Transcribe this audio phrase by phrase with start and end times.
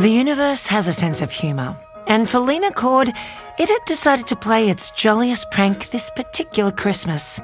[0.00, 1.76] The universe has a sense of humour,
[2.06, 3.08] and for Lena Cord,
[3.58, 7.38] it had decided to play its jolliest prank this particular Christmas.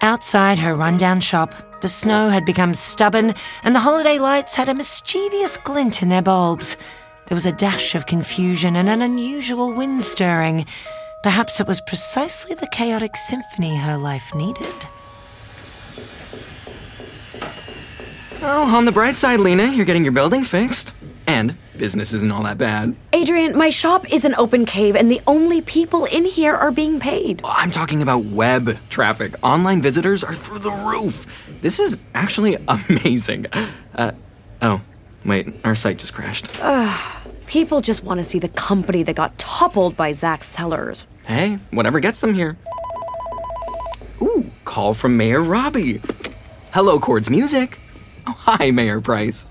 [0.00, 4.74] Outside her rundown shop, the snow had become stubborn, and the holiday lights had a
[4.74, 6.76] mischievous glint in their bulbs.
[7.28, 10.66] There was a dash of confusion and an unusual wind stirring.
[11.22, 14.88] Perhaps it was precisely the chaotic symphony her life needed.
[18.42, 20.92] Oh, on the bright side, Lena, you're getting your building fixed.
[21.28, 22.94] And business isn't all that bad.
[23.12, 27.00] Adrian, my shop is an open cave, and the only people in here are being
[27.00, 27.40] paid.
[27.44, 29.34] I'm talking about web traffic.
[29.42, 31.26] Online visitors are through the roof.
[31.62, 33.46] This is actually amazing.
[33.94, 34.12] Uh,
[34.62, 34.80] oh,
[35.24, 36.48] wait, our site just crashed.
[36.60, 37.14] Ugh,
[37.48, 41.06] People just want to see the company that got toppled by Zach Sellers.
[41.26, 42.58] Hey, whatever gets them here.
[44.20, 46.02] Ooh, call from Mayor Robbie.
[46.72, 47.78] Hello, Chords Music.
[48.26, 49.46] Oh, hi, Mayor Price.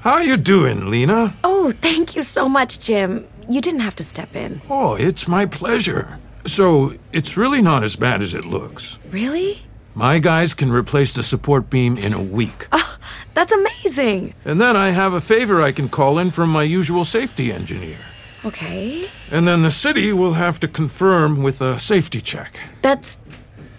[0.00, 1.34] How are you doing, Lena?
[1.42, 3.26] Oh, thank you so much, Jim.
[3.48, 4.60] You didn't have to step in.
[4.70, 6.18] Oh, it's my pleasure.
[6.46, 8.98] So, it's really not as bad as it looks.
[9.10, 9.62] Really?
[9.94, 12.68] My guys can replace the support beam in a week.
[12.72, 12.96] Oh,
[13.34, 14.34] That's amazing.
[14.44, 17.98] And then I have a favor I can call in from my usual safety engineer.
[18.44, 19.08] Okay.
[19.30, 22.58] And then the city will have to confirm with a safety check.
[22.82, 23.18] That's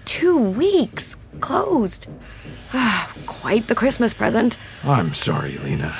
[0.05, 2.07] two weeks closed.
[3.25, 4.57] Quite the Christmas present.
[4.83, 5.95] I'm sorry, Lena.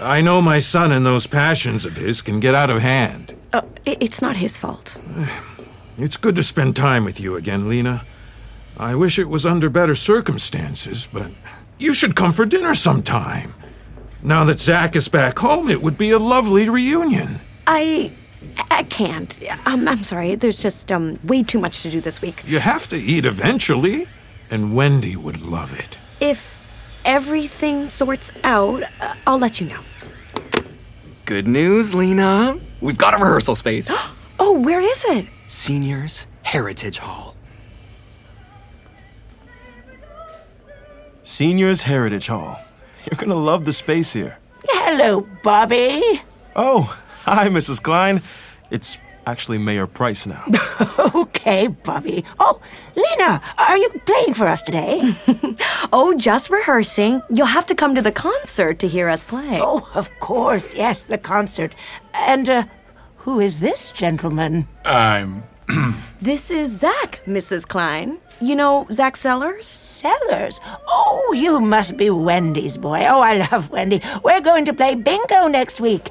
[0.00, 3.34] I know my son and those passions of his can get out of hand.
[3.52, 4.98] Uh, it's not his fault.
[5.98, 8.02] It's good to spend time with you again, Lena.
[8.76, 11.30] I wish it was under better circumstances, but
[11.78, 13.54] you should come for dinner sometime.
[14.22, 17.40] Now that Zach is back home, it would be a lovely reunion.
[17.66, 18.12] I.
[18.70, 19.42] I can't.
[19.64, 20.34] Um, I'm sorry.
[20.34, 22.42] There's just um, way too much to do this week.
[22.46, 24.06] You have to eat eventually,
[24.50, 25.98] and Wendy would love it.
[26.20, 26.60] If
[27.04, 29.80] everything sorts out, uh, I'll let you know.
[31.24, 32.58] Good news, Lena.
[32.80, 33.90] We've got a rehearsal space.
[34.38, 35.24] Oh, where is it?
[35.48, 37.34] Seniors Heritage Hall.
[41.22, 42.60] Seniors Heritage Hall.
[43.10, 44.38] You're gonna love the space here.
[44.68, 46.20] Hello, Bobby.
[46.54, 47.82] Oh, hi, Mrs.
[47.82, 48.22] Klein.
[48.70, 50.44] It's actually Mayor Price now.
[51.14, 52.24] Okay, Bobby.
[52.40, 52.60] Oh,
[52.94, 55.14] Lena, are you playing for us today?
[55.92, 57.22] Oh, just rehearsing.
[57.30, 59.60] You'll have to come to the concert to hear us play.
[59.62, 61.74] oh, of course, yes, the concert.
[62.12, 62.64] And, uh,
[63.18, 64.68] who is this gentleman?
[64.84, 65.44] I'm.
[66.20, 67.68] This is Zach, Mrs.
[67.68, 68.18] Klein.
[68.40, 69.66] You know Zach Sellers?
[69.66, 70.60] Sellers.
[70.88, 73.06] Oh, you must be Wendy's boy.
[73.06, 74.00] Oh, I love Wendy.
[74.24, 76.08] We're going to play bingo next week.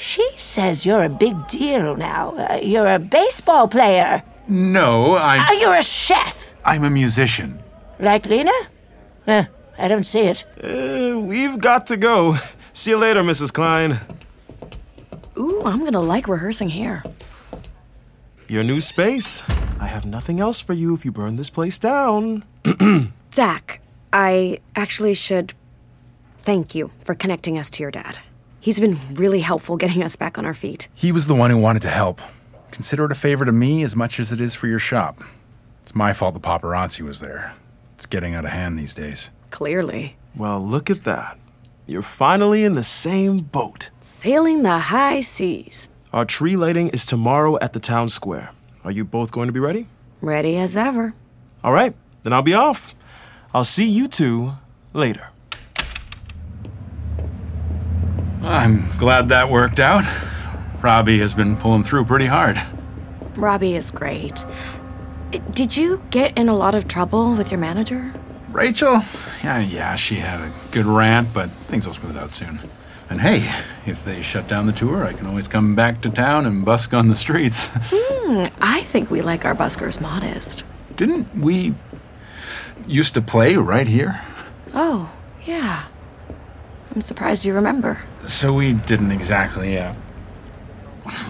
[0.00, 2.30] She says you're a big deal now.
[2.36, 4.22] Uh, you're a baseball player.
[4.46, 5.58] No, Uh, I'm.
[5.60, 6.54] you're a chef.
[6.64, 7.58] I'm a musician.
[7.98, 8.52] Like Lena?
[9.26, 9.44] Uh,
[9.76, 10.44] I don't see it.
[10.62, 12.36] Uh, we've got to go.
[12.72, 13.52] See you later, Mrs.
[13.52, 13.98] Klein.
[15.36, 17.02] Ooh, I'm gonna like rehearsing here.
[18.48, 19.42] Your new space.
[19.80, 22.44] I have nothing else for you if you burn this place down.
[23.34, 23.80] Zach,
[24.12, 25.54] I actually should
[26.36, 28.20] thank you for connecting us to your dad.
[28.60, 30.88] He's been really helpful getting us back on our feet.
[30.94, 32.20] He was the one who wanted to help.
[32.70, 35.22] Consider it a favor to me as much as it is for your shop.
[35.82, 37.54] It's my fault the paparazzi was there.
[37.94, 39.30] It's getting out of hand these days.
[39.50, 40.16] Clearly.
[40.36, 41.38] Well, look at that.
[41.86, 43.90] You're finally in the same boat.
[44.00, 45.88] Sailing the high seas.
[46.12, 48.50] Our tree lighting is tomorrow at the town square.
[48.84, 49.86] Are you both going to be ready?
[50.20, 51.14] Ready as ever.
[51.64, 52.94] All right, then I'll be off.
[53.54, 54.52] I'll see you two
[54.92, 55.30] later.
[58.42, 60.04] I'm glad that worked out.
[60.80, 62.60] Robbie has been pulling through pretty hard.
[63.36, 64.44] Robbie is great.
[65.52, 68.14] Did you get in a lot of trouble with your manager?
[68.50, 69.02] Rachel?
[69.44, 72.60] Yeah, yeah, she had a good rant, but things will smooth out soon.
[73.10, 73.38] And hey,
[73.86, 76.92] if they shut down the tour, I can always come back to town and busk
[76.94, 77.68] on the streets.
[78.28, 80.62] Hmm, I think we like our buskers modest.
[80.96, 81.74] Didn't we
[82.86, 84.20] used to play right here?
[84.74, 85.10] Oh,
[85.46, 85.86] yeah.
[86.98, 87.96] I'm surprised you remember.
[88.24, 89.94] So we didn't exactly, uh,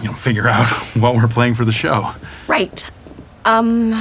[0.01, 2.11] you know, figure out what we're playing for the show.
[2.47, 2.83] Right.
[3.45, 3.91] Um,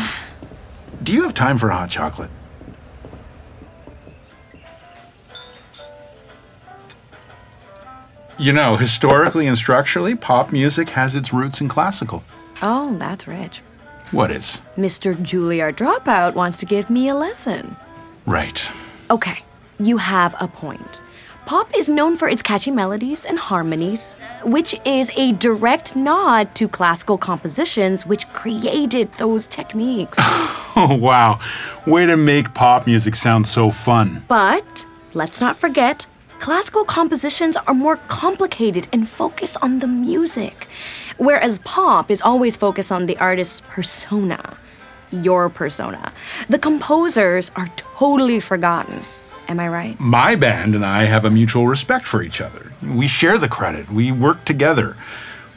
[1.02, 2.30] Do you have time for a hot chocolate?
[8.38, 12.24] You know, historically and structurally, pop music has its roots in classical.
[12.62, 13.60] oh, that's rich.
[14.10, 14.62] What is?
[14.78, 15.14] Mr.
[15.14, 17.76] Juilliard Dropout wants to give me a lesson.
[18.24, 18.72] Right.
[19.10, 19.40] Okay,
[19.78, 21.02] you have a point.
[21.48, 26.68] Pop is known for its catchy melodies and harmonies, which is a direct nod to
[26.68, 30.18] classical compositions which created those techniques.
[30.80, 31.40] Oh, wow.
[31.86, 34.22] Way to make pop music sound so fun.
[34.28, 36.06] but let's not forget
[36.38, 40.68] Classical compositions are more complicated and focus on the music,
[41.16, 44.56] whereas pop is always focused on the artist's persona,
[45.10, 46.12] your persona.
[46.48, 49.02] The composers are totally forgotten.
[49.48, 49.98] Am I right?
[49.98, 52.72] My band and I have a mutual respect for each other.
[52.82, 54.96] We share the credit, we work together.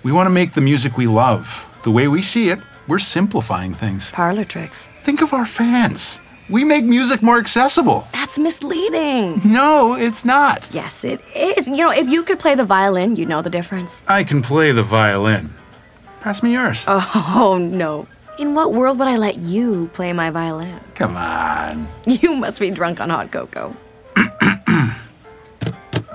[0.04, 1.68] We want to make the music we love.
[1.84, 4.10] The way we see it, we're simplifying things.
[4.12, 4.88] Parlor tricks.
[5.02, 6.20] Think of our fans.
[6.50, 8.08] We make music more accessible.
[8.12, 9.42] That's misleading.
[9.46, 10.70] No, it's not.
[10.74, 11.68] Yes, it is.
[11.68, 14.04] You know, if you could play the violin, you'd know the difference.
[14.08, 15.54] I can play the violin.
[16.22, 16.84] Pass me yours.
[16.88, 18.08] Oh, no.
[18.42, 20.80] In what world would I let you play my violin?
[20.96, 21.88] Come on.
[22.08, 23.78] You must be drunk on hot cocoa.
[24.18, 24.96] uh,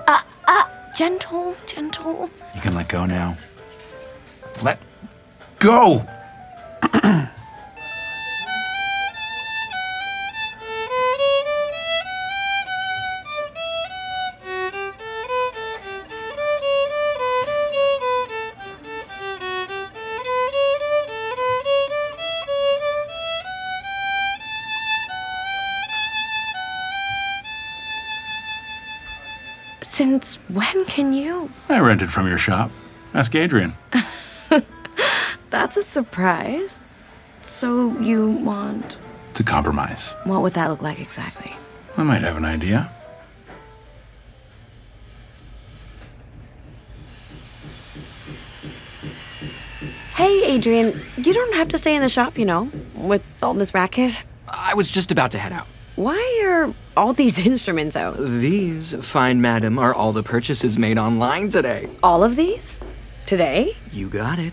[0.08, 0.64] uh,
[0.98, 2.28] gentle, gentle.
[2.52, 3.36] You can let go now.
[4.60, 4.80] Let
[5.60, 6.04] go.
[29.96, 31.48] Since when can you?
[31.70, 32.70] I rented from your shop.
[33.14, 33.72] Ask Adrian.
[35.48, 36.76] That's a surprise.
[37.40, 38.98] So you want.
[39.32, 40.14] To compromise.
[40.24, 41.56] What would that look like exactly?
[41.96, 42.92] I might have an idea.
[50.14, 53.72] Hey, Adrian, you don't have to stay in the shop, you know, with all this
[53.72, 54.26] racket.
[54.46, 55.66] I was just about to head out.
[55.96, 58.18] Why are all these instruments out?
[58.18, 61.88] These, fine madam, are all the purchases made online today.
[62.02, 62.76] All of these?
[63.24, 63.72] Today?
[63.92, 64.52] You got it.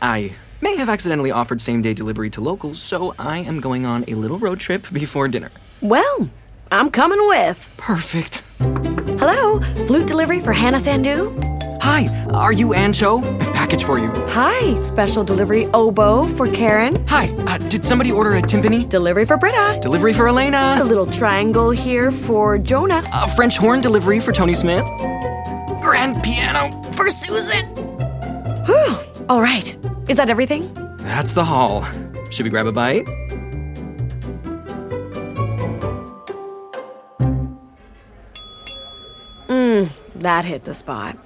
[0.00, 4.04] I may have accidentally offered same day delivery to locals, so I am going on
[4.06, 5.50] a little road trip before dinner.
[5.80, 6.30] Well,
[6.70, 7.68] I'm coming with.
[7.76, 8.42] Perfect.
[8.58, 11.55] Hello, flute delivery for Hannah Sandu?
[11.88, 13.22] Hi, are you Ancho?
[13.22, 14.10] A package for you.
[14.30, 17.06] Hi, special delivery oboe for Karen.
[17.06, 18.88] Hi, uh, did somebody order a timpani?
[18.88, 19.78] Delivery for Britta.
[19.80, 20.78] Delivery for Elena.
[20.80, 23.04] A little triangle here for Jonah.
[23.14, 24.84] A French horn delivery for Tony Smith.
[25.80, 26.72] Grand piano.
[26.90, 27.64] For Susan.
[28.66, 28.96] Whew.
[29.28, 29.78] All right.
[30.08, 30.74] Is that everything?
[30.98, 31.86] That's the haul.
[32.30, 33.06] Should we grab a bite?
[39.46, 41.16] Mmm, that hit the spot.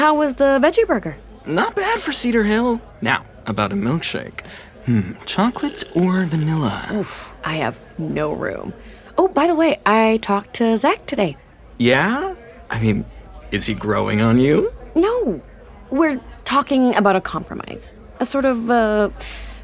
[0.00, 1.14] How was the veggie burger?
[1.44, 2.80] Not bad for Cedar Hill.
[3.02, 4.46] Now, about a milkshake.
[4.86, 7.04] Hmm, chocolates or vanilla?
[7.44, 8.72] I have no room.
[9.18, 11.36] Oh, by the way, I talked to Zach today.
[11.76, 12.34] Yeah?
[12.70, 13.04] I mean,
[13.50, 14.72] is he growing on you?
[14.94, 15.42] No,
[15.90, 17.92] we're talking about a compromise.
[18.20, 19.10] A sort of uh,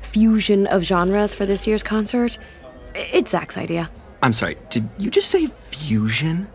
[0.02, 2.38] fusion of genres for this year's concert.
[2.94, 3.88] It's Zach's idea.
[4.22, 6.48] I'm sorry, did you just say fusion?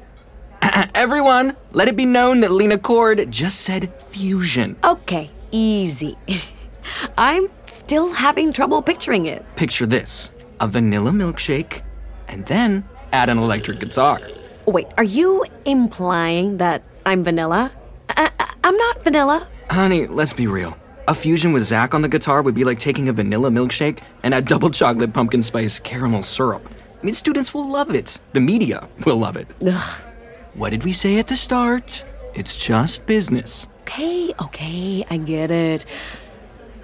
[0.95, 4.75] Everyone, let it be known that Lena Cord just said fusion.
[4.83, 6.17] Okay, easy.
[7.17, 9.45] I'm still having trouble picturing it.
[9.55, 11.81] Picture this a vanilla milkshake,
[12.27, 14.19] and then add an electric guitar.
[14.67, 17.71] Wait, are you implying that I'm vanilla?
[18.09, 19.47] I- I- I'm not vanilla.
[19.71, 20.77] Honey, let's be real.
[21.07, 24.33] A fusion with Zach on the guitar would be like taking a vanilla milkshake and
[24.35, 26.61] add double chocolate pumpkin spice caramel syrup.
[27.01, 28.19] I mean, students will love it.
[28.33, 29.47] The media will love it.
[29.65, 30.01] Ugh.
[30.53, 32.03] What did we say at the start?
[32.33, 33.67] It's just business.
[33.81, 35.85] Okay, okay, I get it.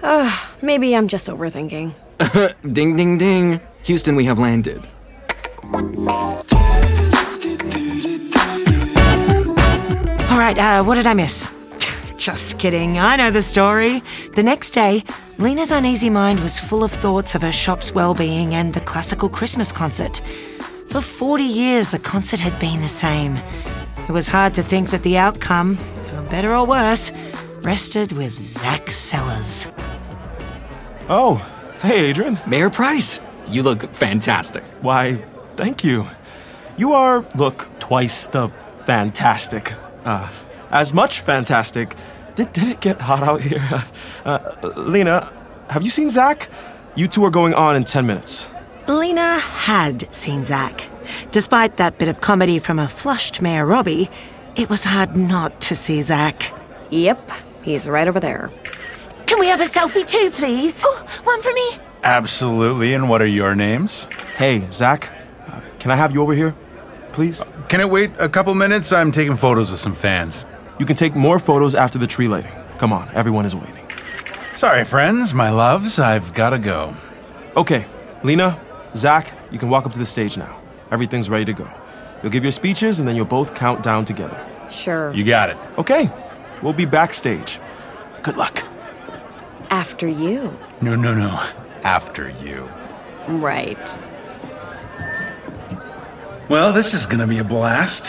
[0.02, 1.92] Uh, maybe I'm just overthinking.
[2.72, 3.60] Ding, ding, ding.
[3.84, 4.88] Houston, we have landed.
[10.30, 11.48] All right, uh, what did I miss?
[12.16, 14.02] Just kidding, I know the story.
[14.34, 15.04] The next day,
[15.38, 19.28] Lena's uneasy mind was full of thoughts of her shop's well being and the classical
[19.28, 20.20] Christmas concert.
[20.88, 23.36] For 40 years, the concert had been the same.
[24.08, 27.12] It was hard to think that the outcome, for better or worse,
[27.60, 29.68] rested with Zach Sellers.
[31.10, 31.46] Oh,
[31.82, 32.38] hey, Adrian.
[32.46, 34.64] Mayor Price, you look fantastic.
[34.80, 35.22] Why,
[35.56, 36.06] thank you.
[36.78, 39.74] You are, look, twice the fantastic.
[40.06, 40.30] Uh,
[40.70, 41.96] as much fantastic.
[42.34, 43.62] Did, did it get hot out here?
[44.24, 45.32] Uh, Lena,
[45.70, 46.50] have you seen Zach?
[46.96, 48.46] You two are going on in 10 minutes.
[48.88, 50.88] Lena had seen Zach.
[51.30, 54.08] Despite that bit of comedy from a flushed Mayor Robbie,
[54.56, 56.54] it was hard not to see Zach.
[56.90, 57.30] Yep,
[57.62, 58.50] he's right over there.
[59.26, 60.82] Can we have a selfie too, please?
[60.86, 61.78] Oh, one for me.
[62.02, 62.94] Absolutely.
[62.94, 64.08] And what are your names?
[64.36, 65.12] Hey, Zach,
[65.46, 66.54] uh, can I have you over here?
[67.12, 67.42] Please?
[67.68, 68.92] Can it wait a couple minutes?
[68.92, 70.46] I'm taking photos with some fans.
[70.78, 72.52] You can take more photos after the tree lighting.
[72.78, 73.86] Come on, everyone is waiting.
[74.54, 76.94] Sorry, friends, my loves, I've gotta go.
[77.56, 77.86] Okay,
[78.22, 78.58] Lena,
[78.94, 80.58] Zach, you can walk up to the stage now.
[80.90, 81.68] Everything's ready to go.
[82.22, 84.44] You'll give your speeches and then you'll both count down together.
[84.70, 85.12] Sure.
[85.14, 85.56] You got it.
[85.78, 86.10] Okay,
[86.62, 87.60] we'll be backstage.
[88.22, 88.64] Good luck.
[89.70, 90.58] After you.
[90.80, 91.42] No, no, no.
[91.84, 92.68] After you.
[93.28, 93.98] Right.
[96.48, 98.08] Well, this is gonna be a blast.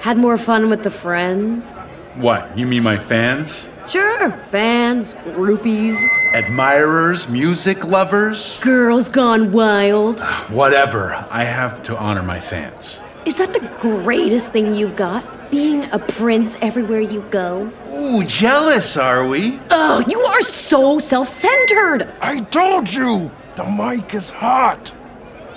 [0.00, 1.72] Had more fun with the friends?
[2.14, 2.56] What?
[2.56, 3.68] You mean my fans?
[3.88, 4.30] Sure.
[4.30, 5.96] Fans, groupies,
[6.32, 8.60] Admirers, music lovers?
[8.60, 10.20] girls gone wild.
[10.48, 11.14] Whatever.
[11.28, 13.02] I have to honor my fans.
[13.26, 15.50] Is that the greatest thing you've got?
[15.50, 17.72] Being a prince everywhere you go?
[17.92, 19.58] Ooh, jealous, are we?
[19.70, 22.08] Ugh, you are so self centered!
[22.22, 23.32] I told you!
[23.56, 24.94] The mic is hot!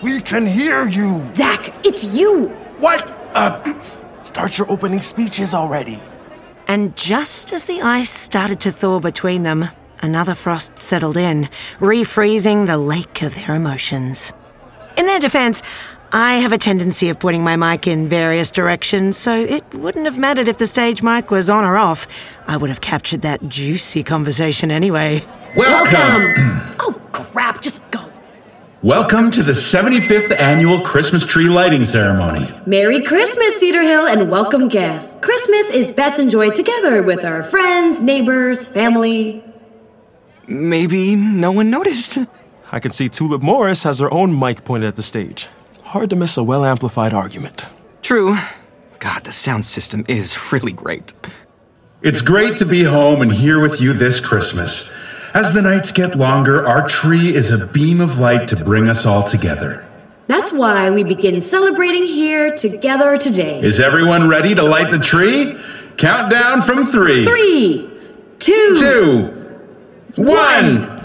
[0.02, 1.24] We can hear you!
[1.36, 2.48] Zach, it's you!
[2.80, 3.08] What?
[3.36, 3.80] Uh,
[4.24, 6.00] start your opening speeches already.
[6.68, 9.70] And just as the ice started to thaw between them,
[10.04, 14.34] another frost settled in, refreezing the lake of their emotions.
[14.98, 15.64] In their defense,
[16.12, 20.20] I have a tendency of putting my mic in various directions, so it wouldn't have
[20.20, 22.06] mattered if the stage mic was on or off.
[22.46, 25.26] I would have captured that juicy conversation anyway.
[25.56, 26.76] Welcome.
[26.80, 28.12] Oh, crap, just go.
[28.84, 32.54] Welcome to the 75th annual Christmas tree lighting ceremony.
[32.68, 35.16] Merry Christmas, Cedar Hill, and welcome guests.
[35.22, 39.42] Christmas is best enjoyed together with our friends, neighbors, family.
[40.48, 42.20] Maybe no one noticed.
[42.72, 45.48] I can see Tulip Morris has her own mic pointed at the stage.
[45.84, 47.68] Hard to miss a well amplified argument.
[48.02, 48.36] True.
[49.00, 51.14] God, the sound system is really great.
[52.02, 54.90] It's great to be home and here with you this Christmas.
[55.34, 59.06] As the nights get longer, our tree is a beam of light to bring us
[59.06, 59.86] all together.
[60.28, 63.62] That's why we begin celebrating here together today.
[63.62, 65.58] Is everyone ready to light the tree?
[65.98, 67.90] Countdown from three, Three,
[68.40, 69.43] two, two,
[70.16, 70.98] one.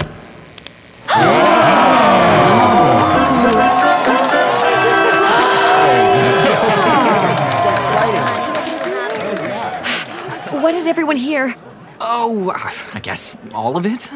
[10.61, 11.55] What did everyone hear?
[12.01, 12.51] Oh,
[12.95, 14.11] I guess all of it?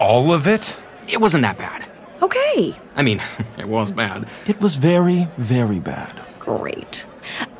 [0.00, 0.76] All of it?
[1.08, 1.84] It wasn't that bad.
[2.22, 3.20] Okay, I mean,
[3.58, 4.28] it was bad.
[4.46, 6.24] It was very, very bad.
[6.38, 7.06] great.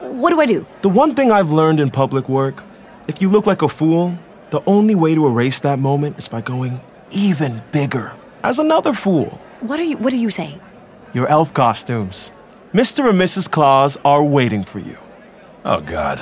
[0.00, 0.64] What do I do?
[0.82, 2.62] The one thing I've learned in public work
[3.06, 4.18] if you look like a fool,
[4.50, 9.28] the only way to erase that moment is by going even bigger as another fool.
[9.60, 10.60] What are you what are you saying?
[11.14, 12.30] Your elf costumes.
[12.72, 13.08] Mr.
[13.08, 13.50] and Mrs.
[13.50, 14.98] Claus are waiting for you.
[15.64, 16.18] Oh, God.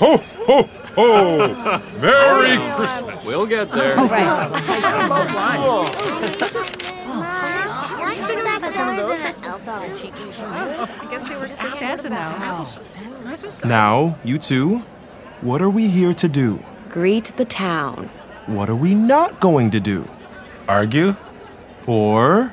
[0.00, 0.62] Ho, ho,
[0.96, 1.80] ho!
[2.02, 3.24] Merry Christmas!
[3.26, 3.94] We'll get there.
[3.96, 4.06] Oh,
[11.00, 12.66] I guess he works for Santa now.
[13.64, 14.82] Now, you two,
[15.42, 16.62] what are we here to do?
[16.88, 18.10] Greet the town.
[18.46, 20.08] What are we not going to do?
[20.68, 21.16] Argue?
[21.86, 22.52] Or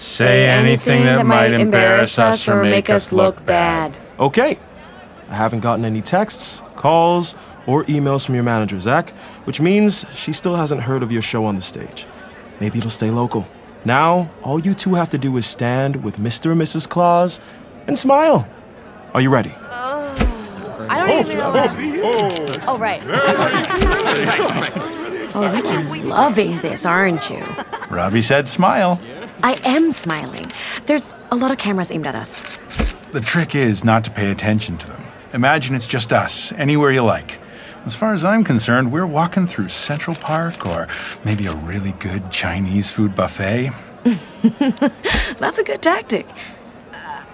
[0.00, 3.94] Say anything that might embarrass us or make us look bad.
[4.18, 4.58] Okay.
[5.28, 7.34] I haven't gotten any texts, calls,
[7.66, 9.10] or emails from your manager, Zach,
[9.44, 12.06] which means she still hasn't heard of your show on the stage.
[12.60, 13.46] Maybe it'll stay local.
[13.84, 16.52] Now, all you two have to do is stand with Mr.
[16.52, 16.88] and Mrs.
[16.88, 17.38] Claus
[17.86, 18.48] and smile.
[19.12, 19.54] Are you ready?
[21.10, 21.52] I don't even know.
[21.52, 22.64] That.
[22.68, 23.02] Oh right.
[25.34, 27.44] oh, you're loving this, aren't you?
[27.90, 29.00] Robbie said smile.
[29.42, 30.46] I am smiling.
[30.86, 32.42] There's a lot of cameras aimed at us.
[33.12, 35.04] The trick is not to pay attention to them.
[35.32, 37.40] Imagine it's just us, anywhere you like.
[37.86, 40.86] As far as I'm concerned, we're walking through Central Park or
[41.24, 43.70] maybe a really good Chinese food buffet.
[45.38, 46.26] That's a good tactic.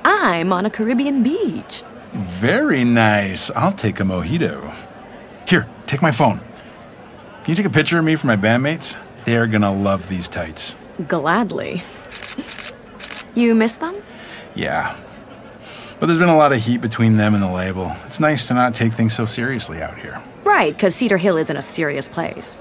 [0.04, 1.82] I'm on a Caribbean beach.
[2.14, 3.50] Very nice.
[3.50, 4.74] I'll take a mojito.
[5.48, 6.38] Here, take my phone.
[6.38, 8.98] Can you take a picture of me for my bandmates?
[9.24, 10.76] They're gonna love these tights.
[11.06, 11.82] Gladly.
[13.34, 13.96] You miss them?
[14.54, 14.96] Yeah.
[16.00, 17.94] But there's been a lot of heat between them and the label.
[18.06, 20.22] It's nice to not take things so seriously out here.
[20.44, 22.58] Right, because Cedar Hill isn't a serious place.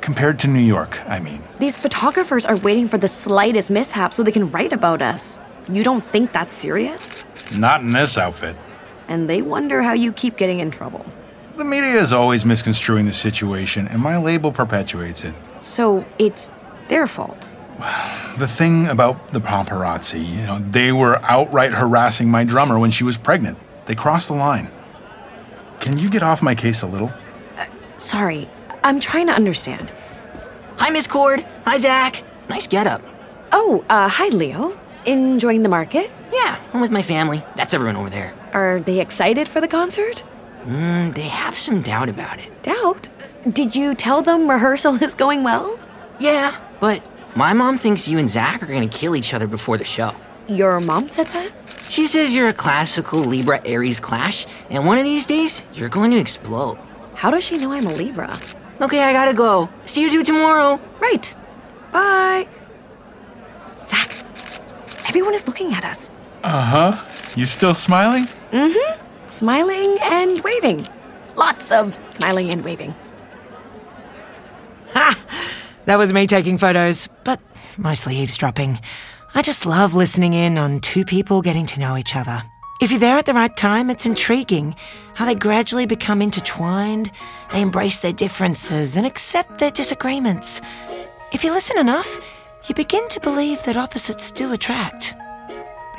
[0.00, 1.42] Compared to New York, I mean.
[1.58, 5.36] These photographers are waiting for the slightest mishap so they can write about us.
[5.70, 7.14] You don't think that's serious?
[7.56, 8.56] Not in this outfit.
[9.08, 11.04] And they wonder how you keep getting in trouble.
[11.56, 15.34] The media is always misconstruing the situation, and my label perpetuates it.
[15.60, 16.50] So it's
[16.88, 17.54] their fault.
[18.36, 23.02] The thing about the paparazzi, you know, they were outright harassing my drummer when she
[23.02, 23.56] was pregnant.
[23.86, 24.70] They crossed the line.
[25.80, 27.10] Can you get off my case a little?
[27.96, 28.46] Sorry,
[28.84, 29.90] I'm trying to understand.
[30.76, 31.46] Hi, Miss Cord.
[31.64, 32.22] Hi, Zach.
[32.50, 33.00] Nice getup.
[33.52, 34.78] Oh, uh, hi, Leo.
[35.06, 36.12] Enjoying the market?
[36.30, 37.42] Yeah, I'm with my family.
[37.56, 38.34] That's everyone over there.
[38.56, 40.22] Are they excited for the concert?
[40.64, 42.62] Mm, they have some doubt about it.
[42.62, 43.10] Doubt?
[43.52, 45.78] Did you tell them rehearsal is going well?
[46.20, 47.02] Yeah, but
[47.36, 50.14] my mom thinks you and Zach are gonna kill each other before the show.
[50.48, 51.52] Your mom said that?
[51.90, 56.10] She says you're a classical Libra Aries clash, and one of these days, you're going
[56.12, 56.78] to explode.
[57.14, 58.40] How does she know I'm a Libra?
[58.80, 59.68] Okay, I gotta go.
[59.84, 60.80] See you two tomorrow.
[60.98, 61.34] Right.
[61.92, 62.48] Bye.
[63.84, 64.16] Zach,
[65.06, 66.10] everyone is looking at us.
[66.42, 67.04] Uh huh.
[67.36, 68.26] You still smiling?
[68.52, 69.26] Mm-hmm.
[69.26, 70.88] Smiling and waving.
[71.36, 72.94] Lots of smiling and waving.
[74.94, 75.18] Ha!
[75.84, 77.40] That was me taking photos, but
[77.76, 78.80] mostly eavesdropping.
[79.34, 82.42] I just love listening in on two people getting to know each other.
[82.80, 84.74] If you're there at the right time, it's intriguing
[85.14, 87.10] how they gradually become intertwined,
[87.52, 90.60] they embrace their differences and accept their disagreements.
[91.32, 92.18] If you listen enough,
[92.68, 95.14] you begin to believe that opposites do attract.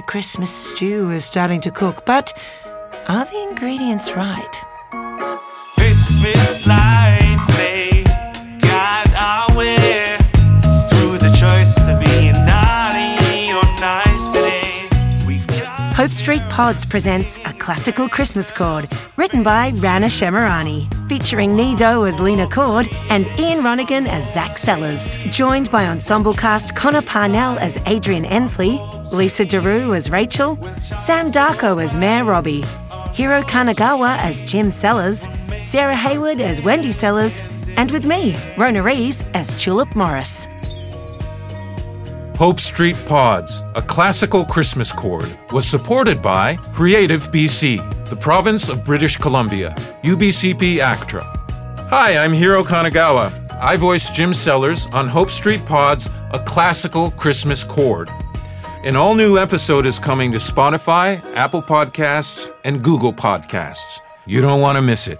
[0.08, 2.32] Christmas stew is starting to cook, but
[3.10, 4.62] are the ingredients right?
[5.78, 8.06] Christmas lights they
[8.62, 10.16] guide our way
[10.90, 14.88] through the choice of being naughty or nice today.
[15.28, 18.88] We've got Hope Street Pods presents a classical Christmas chord
[19.18, 24.58] written by Rana Shemirani, featuring Nhi Do as Lena Cord and Ian Ronningen as Zach
[24.58, 28.80] Sellers, joined by ensemble cast Connor Parnall as Adrian Ensley,
[29.12, 30.58] Lisa Durupt as Rachel,
[31.00, 32.64] Sam Darkoh as Mayor Robbie,
[33.14, 35.28] Hiro Kanagawa as Jim Sellers,
[35.62, 37.42] Sarah Hayward as Wendy Sellers,
[37.78, 40.48] and with me, Rhona Rees as Tulip Morris.
[42.38, 47.78] Hope Street Pods, a classical Christmas chord, was supported by Creative BC,
[48.10, 49.74] the province of British Columbia,
[50.04, 51.24] UBCP ACTRA.
[51.90, 53.32] Hi, I'm Hiro Kanagawa.
[53.60, 58.08] I voice Jim Sellers on Hope Street Pods, a classical Christmas chord.
[58.88, 64.00] An all new episode is coming to Spotify, Apple Podcasts, and Google Podcasts.
[64.26, 65.20] You don't want to miss it.